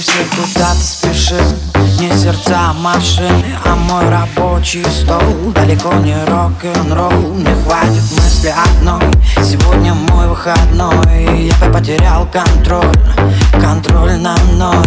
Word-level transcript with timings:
все 0.00 0.24
куда-то 0.30 0.80
спешим 0.80 1.44
Не 1.98 2.10
сердца 2.10 2.72
машины, 2.72 3.44
а 3.64 3.74
мой 3.76 4.08
рабочий 4.08 4.84
стол. 4.84 5.52
Далеко 5.54 5.92
не 5.94 6.16
рок-н-ролл, 6.24 7.34
не 7.34 7.54
хватит 7.62 8.02
мысли 8.16 8.48
одной. 8.48 9.02
Сегодня 9.44 9.94
мой 9.94 10.28
выходной, 10.28 11.48
я 11.48 11.70
потерял 11.70 12.26
контроль. 12.32 12.96
Контроль 13.60 14.16
на 14.16 14.36
мной 14.52 14.86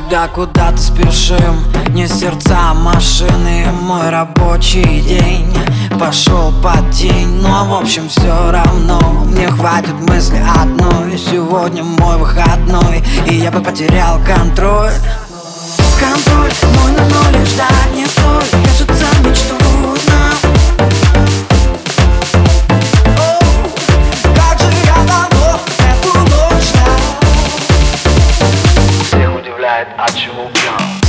Всегда 0.00 0.28
куда-то 0.28 0.78
спешим, 0.78 1.62
не 1.90 2.08
сердца, 2.08 2.56
а 2.70 2.74
машины 2.74 3.66
Мой 3.82 4.08
рабочий 4.08 5.02
день. 5.02 5.54
Пошел 5.98 6.54
под 6.62 6.90
тень 6.90 7.28
Но 7.42 7.66
в 7.66 7.74
общем 7.74 8.08
все 8.08 8.50
равно, 8.50 8.98
мне 9.26 9.46
хватит 9.48 9.92
мысли 10.08 10.42
одной 10.58 11.18
Сегодня 11.18 11.84
мой 11.84 12.16
выходной, 12.16 13.04
и 13.28 13.34
я 13.34 13.50
бы 13.50 13.60
потерял 13.60 14.18
контроль. 14.24 14.94
Контроль 16.00 16.52
мой 16.80 16.92
на 16.92 17.04
ноль, 17.04 17.46
ждать 17.46 17.94
не 17.94 18.06
Actual 29.82 30.50
you. 30.50 30.99